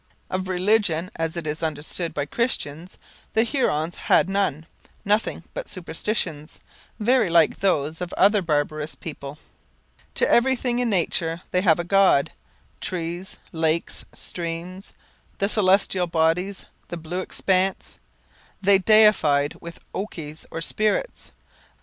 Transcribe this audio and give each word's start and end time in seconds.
Of 0.31 0.47
religion 0.47 1.11
as 1.15 1.37
it 1.37 1.45
is 1.45 1.61
understood 1.61 2.11
by 2.11 2.25
Christians 2.25 2.97
the 3.33 3.43
Hurons 3.43 3.97
had 4.07 4.29
none, 4.29 4.65
nothing 5.05 5.43
but 5.53 5.69
superstitions, 5.69 6.59
very 6.99 7.29
like 7.29 7.59
those 7.59 8.01
of 8.01 8.11
other 8.13 8.41
barbarous 8.41 8.95
peoples. 8.95 9.37
To 10.15 10.27
everything 10.27 10.79
in 10.79 10.89
nature 10.89 11.43
they 11.51 11.61
gave 11.61 11.77
a 11.77 11.83
god; 11.83 12.31
trees, 12.79 13.37
lakes, 13.51 14.03
streams, 14.11 14.93
the 15.37 15.47
celestial 15.47 16.07
bodies, 16.07 16.65
the 16.87 16.97
blue 16.97 17.19
expanse, 17.19 17.99
they 18.59 18.79
deified 18.79 19.53
with 19.61 19.77
okies 19.93 20.47
or 20.49 20.61
spirits. 20.61 21.31